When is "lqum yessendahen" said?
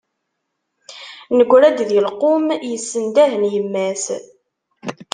2.07-3.43